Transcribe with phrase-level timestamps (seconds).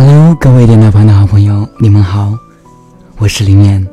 [0.00, 2.32] Hello，各位电脑旁的好朋友，你们好，
[3.16, 3.84] 我是林燕。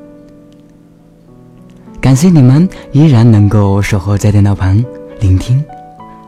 [1.99, 4.85] 感谢你们依然能够守候在电脑旁，
[5.19, 5.65] 聆听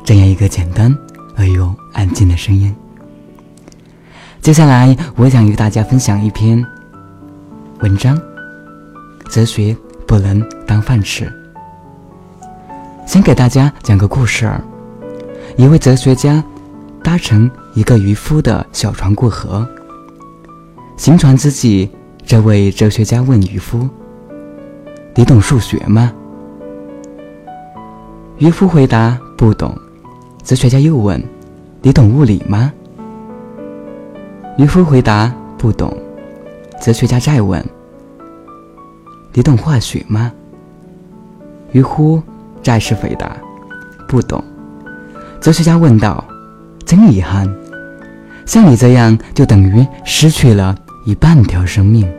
[0.03, 0.91] 这样一个简单
[1.35, 2.75] 而又安静的声音。
[4.41, 6.65] 接下来，我想与大家分享一篇
[7.81, 8.19] 文章：
[9.29, 11.31] 哲学不能当饭吃。
[13.05, 14.51] 先给大家讲个故事，
[15.55, 16.43] 一位哲学家。
[17.03, 19.63] 搭乘一个渔夫的小船过河。
[20.97, 21.87] 行船之际，
[22.25, 23.87] 这位哲学家问渔夫
[25.13, 26.11] ：“你懂数学吗？”
[28.39, 29.77] 渔夫回答：“不懂。”
[30.43, 31.23] 哲学家又问
[31.83, 32.73] ：“你懂物理吗？”
[34.57, 35.95] 渔夫回答：“不懂。”
[36.81, 37.63] 哲学家再问
[39.33, 40.31] ：“你懂化学吗？”
[41.73, 42.19] 渔夫
[42.63, 43.37] 再次回答
[44.09, 44.43] ：“不懂。”
[45.39, 46.25] 哲学家问道。
[46.85, 47.45] 真遗憾，
[48.47, 50.75] 像你这样就等于失去了
[51.05, 52.09] 一半条生命。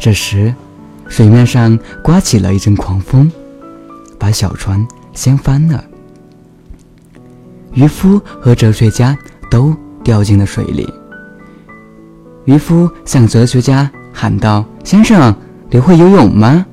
[0.00, 0.52] 这时，
[1.06, 3.30] 水面上刮起了一阵狂风，
[4.18, 5.84] 把小船掀翻了。
[7.74, 9.16] 渔夫和哲学家
[9.50, 10.92] 都掉进了水里。
[12.46, 15.34] 渔夫向哲学家喊道：“先生，
[15.70, 16.66] 你会游泳吗？”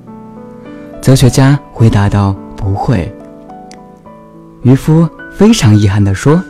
[1.01, 3.13] 哲学家回答道：“不会。”
[4.63, 6.41] 渔夫非常遗憾地说。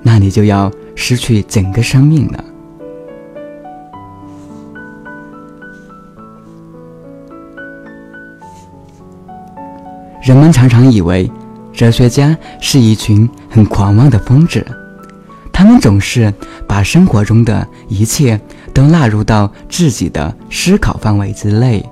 [0.00, 0.70] 那你就要
[1.00, 2.44] 失去整个生命了。
[10.20, 11.30] 人们常常以为
[11.72, 14.66] 哲学家是一群很狂妄的疯子，
[15.52, 16.34] 他们总是
[16.66, 18.38] 把生活中的一切
[18.74, 21.82] 都纳入到自己的思考范围之内，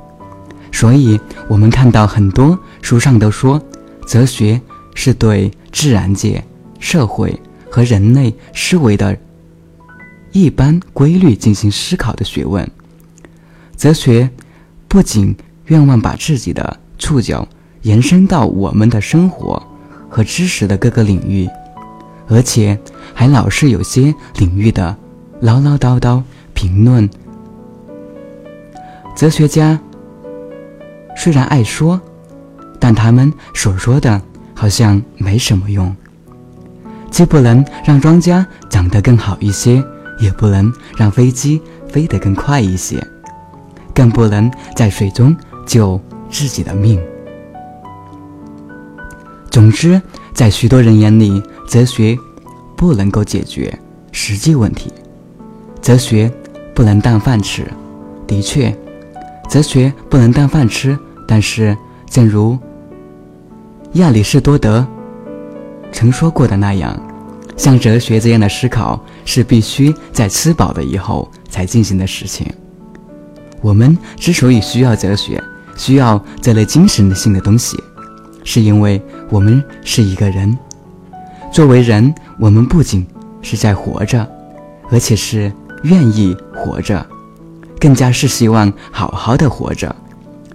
[0.72, 1.18] 所以
[1.48, 3.62] 我们看到很多书上都说，
[4.06, 4.60] 哲学
[4.94, 6.44] 是对自然界、
[6.80, 7.40] 社会。
[7.70, 9.16] 和人类思维的
[10.32, 12.68] 一般规律进行思考的学问，
[13.76, 14.30] 哲学
[14.88, 15.36] 不仅
[15.66, 17.46] 愿望把自己的触角
[17.82, 19.62] 延伸到我们的生活
[20.08, 21.48] 和知识的各个领域，
[22.28, 22.78] 而且
[23.14, 24.96] 还老是有些领域的
[25.40, 26.22] 唠唠叨叨
[26.54, 27.08] 评论。
[29.14, 29.80] 哲学家
[31.16, 32.00] 虽然爱说，
[32.78, 34.20] 但他们所说的
[34.54, 35.94] 好像没什么用。
[37.10, 39.82] 既不能让庄稼长得更好一些，
[40.18, 43.02] 也不能让飞机飞得更快一些，
[43.94, 45.34] 更不能在水中
[45.66, 46.00] 救
[46.30, 47.00] 自己的命。
[49.50, 50.00] 总之，
[50.34, 52.18] 在许多人眼里，哲学
[52.76, 53.78] 不能够解决
[54.12, 54.92] 实际问题，
[55.80, 56.30] 哲学
[56.74, 57.66] 不能当饭吃。
[58.26, 58.76] 的确，
[59.48, 61.74] 哲学不能当饭吃，但是，
[62.10, 62.58] 正如
[63.94, 64.86] 亚里士多德
[65.92, 66.98] 曾说过的那样。
[67.56, 72.46] 像哲学这样的思考是必须在吃饱了以后才进行的事情。
[73.62, 75.42] 我们之所以需要哲学，
[75.74, 77.82] 需要这类精神性的东西，
[78.44, 80.56] 是因为我们是一个人。
[81.50, 83.06] 作为人，我们不仅
[83.40, 84.28] 是在活着，
[84.90, 85.50] 而且是
[85.84, 87.04] 愿意活着，
[87.80, 89.96] 更加是希望好好的活着。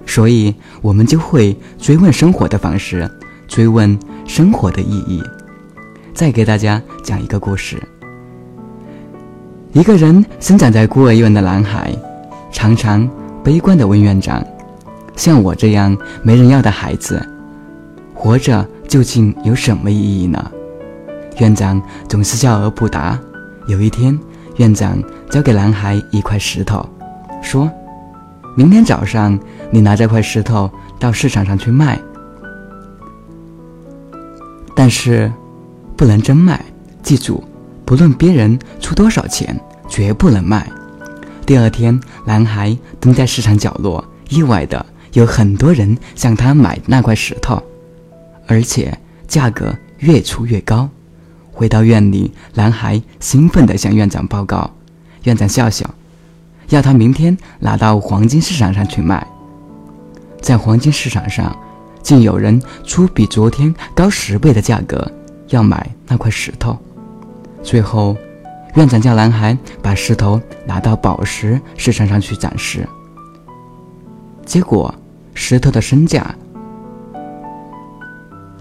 [0.06, 0.54] 所以，
[0.84, 3.10] 我们就会追问生活的方式，
[3.48, 5.22] 追问生活的意义。
[6.14, 7.82] 再给大家讲一个故事。
[9.74, 11.96] 一个人生长在孤儿院的男孩，
[12.52, 13.10] 常常
[13.44, 14.46] 悲观地问院长
[15.16, 17.26] ：“像我这样没人要的孩子，
[18.14, 20.52] 活着究竟有什么意义呢？”
[21.40, 23.18] 院长总是笑而不答。
[23.68, 24.20] 有一天，
[24.58, 26.86] 院长交给男孩一块石头，
[27.42, 27.72] 说
[28.58, 29.40] ：“明天早上
[29.72, 31.98] 你拿这块石头到市场上去卖。”
[34.76, 35.32] 但是。
[35.98, 36.60] 不能真卖，
[37.04, 37.44] 记住，
[37.86, 39.56] 不论别人出多少钱，
[39.88, 40.68] 绝不能卖。
[41.46, 44.84] 第二天，男孩蹲在市场角落，意外的
[45.14, 47.62] 有很多人向他买那块石头，
[48.48, 50.90] 而且价格越出越高。
[51.52, 54.72] 回到院里，男孩兴奋地向院长报告，
[55.26, 55.88] 院长笑笑，
[56.70, 59.28] 要他明天拿到黄金市场上去卖。
[60.42, 61.56] 在黄金市场上，
[62.02, 65.10] 竟有人出比昨天高十倍的价格。
[65.50, 66.78] 要买那块石头，
[67.62, 68.16] 最后，
[68.76, 72.88] 院长叫男孩把石头拿到宝石市场上去展示。
[74.46, 74.94] 结果，
[75.34, 76.34] 石头的身价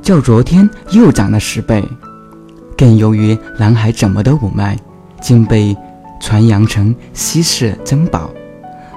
[0.02, 1.84] 较昨天又涨了十倍。
[2.76, 4.76] 更由于男孩怎么都不卖，
[5.20, 5.76] 竟被
[6.20, 8.28] 传扬成稀世珍宝。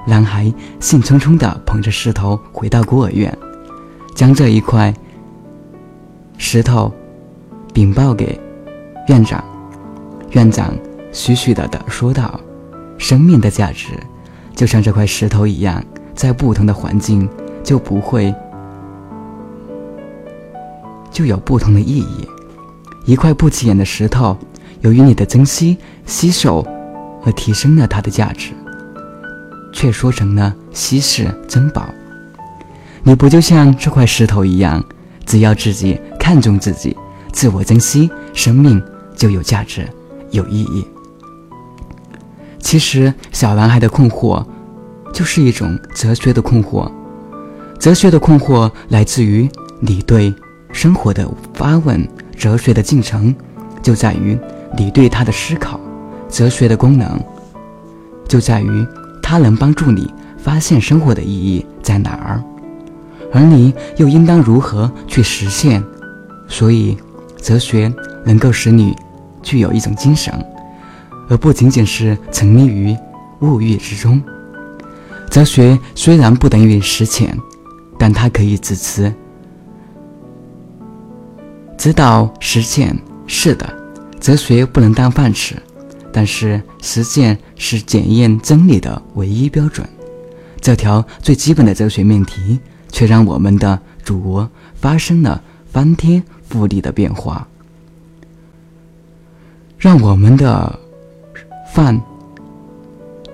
[0.08, 3.38] 男孩兴冲冲地捧着石头回到孤儿院，
[4.14, 4.94] 将这一块
[6.38, 6.92] 石头。
[7.74, 8.40] 禀报给
[9.08, 9.44] 院长，
[10.34, 10.76] 院长
[11.12, 12.40] 虚虚的的说道
[13.00, 13.88] ：“生命的价值，
[14.56, 15.84] 就像这块石头一样，
[16.14, 17.28] 在不同的环境
[17.64, 18.32] 就不会
[21.10, 22.30] 就有不同的意义。
[23.06, 24.38] 一块不起眼的石头，
[24.82, 25.76] 由于你的珍惜、
[26.06, 26.64] 吸收，
[27.26, 28.52] 而提升了它的价值，
[29.74, 31.90] 却说成了稀世珍宝。
[33.04, 34.84] 你不就像这块石头一样，
[35.26, 36.96] 只要自己看重自己，
[37.34, 38.82] 自我珍惜，生命
[39.16, 39.88] 就有价值、
[40.32, 40.88] 有意义。
[42.60, 44.46] 其实，小男孩的困惑，
[45.14, 46.90] 就是一种哲学的困惑。
[47.78, 49.50] 哲学的困惑来自于
[49.82, 50.34] 你对
[50.72, 52.08] 生活的发问。
[52.38, 53.34] 哲学的进程，
[53.82, 54.38] 就在于
[54.78, 55.80] 你对它的思考。
[56.30, 57.20] 哲学的功能，
[58.28, 58.88] 就在于
[59.22, 62.44] 它能帮助你发现生活的意义在哪儿，
[63.34, 65.84] 而你又应当如何去实现。
[66.48, 66.96] 所以，
[67.42, 67.94] 哲学
[68.24, 68.96] 能够使你
[69.42, 70.34] 具有一种精神。
[71.30, 72.96] 而不仅仅是沉溺于
[73.40, 74.22] 物欲之中。
[75.30, 77.36] 哲学虽然不等于实践，
[77.98, 79.12] 但它可以支持
[81.78, 82.96] 指导实践。
[83.26, 83.74] 是的，
[84.20, 85.56] 哲学不能当饭吃，
[86.12, 89.88] 但是实践是检验真理的唯一标准。
[90.60, 92.60] 这条最基本的哲学命题，
[92.94, 97.46] 却让我们的祖国发生了翻天覆地的变化，
[99.78, 100.80] 让我们的。
[101.74, 102.00] 饭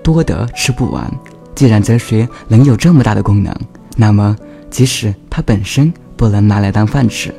[0.02, 1.12] 多得吃不完。
[1.54, 3.54] 既然哲学能有这么大的功能，
[3.98, 4.34] 那么
[4.70, 7.34] 即使它本身不能拿来当饭吃，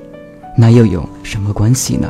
[0.55, 2.07] 那又有什么关系呢？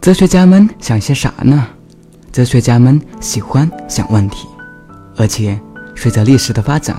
[0.00, 1.66] 哲学家们想些啥呢？
[2.32, 4.48] 哲学家们喜欢想问题，
[5.18, 5.60] 而且
[6.00, 6.96] 随着历史的发展，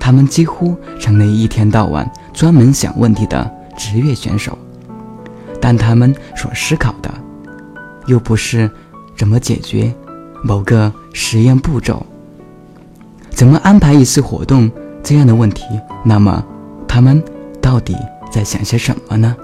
[0.00, 3.48] 他们几乎成了一天到晚专门想问题的
[3.78, 4.58] 职业选手。
[5.60, 7.08] 但他们所思考的。
[8.06, 8.68] 又不是
[9.16, 9.94] 怎么解决
[10.42, 12.04] 某个实验步骤，
[13.30, 14.68] 怎么安排一次活动
[15.00, 15.62] 这样的问题，
[16.04, 16.44] 那么
[16.88, 17.22] 他们
[17.60, 17.94] 到底
[18.32, 19.36] 在想些什么呢？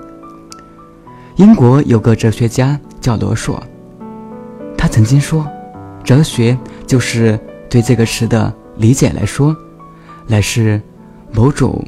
[1.37, 3.63] 英国有个哲学家叫罗硕，
[4.77, 5.47] 他曾经说
[6.03, 6.59] ：“哲学
[6.89, 7.39] 就是
[7.71, 9.57] 对这个词的理解来说，
[10.27, 10.81] 乃是
[11.33, 11.85] 某种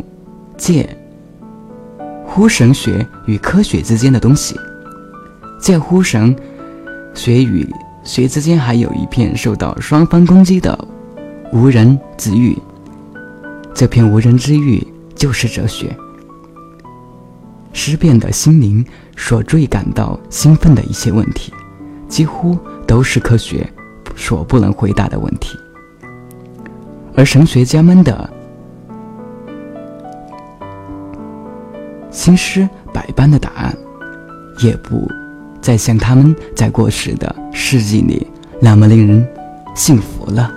[0.57, 0.89] 介
[2.25, 4.57] 乎神学与科学之间的东西，
[5.61, 6.35] 介乎神。”
[7.15, 7.69] 学与
[8.05, 10.79] 学之间还有一片受到双方攻击的
[11.53, 12.57] 无人之域，
[13.75, 14.87] 这片无人之域
[15.17, 15.97] 就是哲学。
[17.73, 18.85] 思辨的心灵
[19.17, 21.53] 所最感到兴奋的一些问题，
[22.07, 22.57] 几乎
[22.87, 23.69] 都是科学
[24.15, 25.59] 所不能回答的问题，
[27.19, 28.31] 而神学家们的
[32.13, 33.77] 心思百般的答案，
[34.63, 35.05] 也不。
[35.61, 38.25] 再像他们在过去的世纪里
[38.61, 39.29] 那么令人
[39.75, 40.55] 信服了。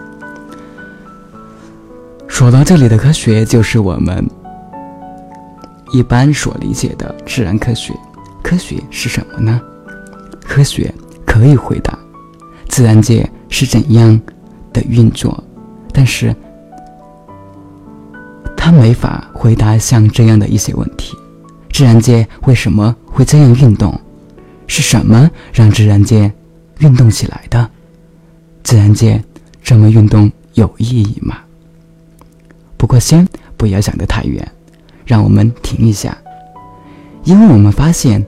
[2.27, 4.23] 说到这里的科学，就是我们
[5.91, 7.91] 一般所理解的自然科学。
[8.43, 9.59] 科学是什么呢？
[10.43, 10.93] 科学
[11.25, 11.97] 可以回答
[12.69, 14.21] 自然界是怎样
[14.71, 15.43] 的运作，
[15.91, 16.33] 但是
[18.63, 21.17] 他没法回答像这样的一些问题：
[21.71, 23.99] 自然界为什么会这样运动？
[24.67, 26.31] 是什么让自然界
[26.77, 27.67] 运动起来的？
[28.61, 29.19] 自然界
[29.63, 31.39] 这么运动有意义吗？
[32.77, 33.27] 不过，先
[33.57, 34.47] 不要想得太远，
[35.07, 36.15] 让我们停一下，
[37.23, 38.23] 因为我们发现，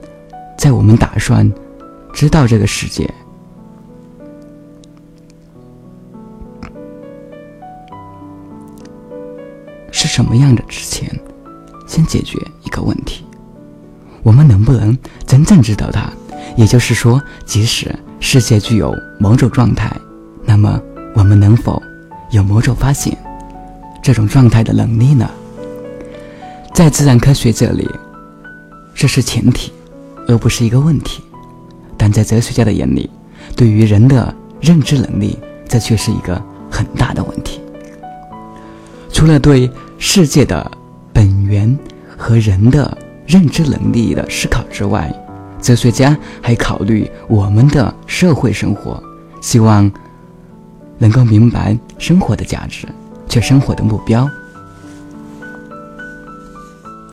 [0.58, 1.48] 在我们打算
[2.12, 3.08] 知道这个世界
[10.16, 11.10] 什么样的之前，
[11.88, 13.26] 先解决一个问题：
[14.22, 16.08] 我们能不能真正知道它？
[16.56, 19.92] 也就是说，即使世界具有某种状态，
[20.46, 20.80] 那么
[21.16, 21.82] 我们能否
[22.30, 23.18] 有某种发现
[24.04, 25.28] 这种状态的能力呢？
[26.76, 27.90] 在自然科学这里，
[28.94, 29.74] 这是前提，
[30.28, 31.24] 而不是一个问题；
[31.98, 33.10] 但在哲学家的眼里，
[33.56, 36.40] 对于人的认知能力，这却是一个
[36.70, 37.60] 很大的问题。
[39.24, 40.70] 除了对世界的
[41.14, 41.80] 本源
[42.18, 45.10] 和人的认知能力的思考之外，
[45.62, 49.02] 哲学家还考虑我们的社会生活，
[49.40, 49.90] 希望
[50.98, 52.86] 能够明白生活的价值，
[53.30, 54.30] 却生活的目标。